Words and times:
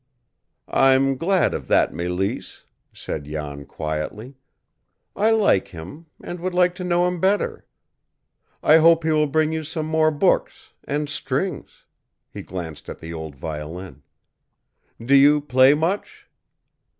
"I'm 0.73 1.15
glad 1.15 1.53
of 1.53 1.67
that, 1.67 1.91
Mélisse," 1.93 2.63
said 2.91 3.25
Jan 3.25 3.65
quietly. 3.67 4.33
"I 5.15 5.29
like 5.29 5.67
him, 5.67 6.07
and 6.23 6.39
would 6.39 6.55
like 6.55 6.73
to 6.77 6.83
know 6.83 7.07
him 7.07 7.19
better. 7.19 7.67
I 8.63 8.77
hope 8.77 9.03
he 9.03 9.11
will 9.11 9.27
bring 9.27 9.51
you 9.51 9.61
some 9.61 9.85
more 9.85 10.09
books 10.09 10.73
and 10.85 11.07
strings." 11.07 11.85
He 12.31 12.41
glanced 12.41 12.89
at 12.89 12.97
the 12.97 13.13
old 13.13 13.35
violin. 13.35 14.01
"Do 14.99 15.13
you 15.15 15.39
play 15.39 15.75
much?" 15.75 16.25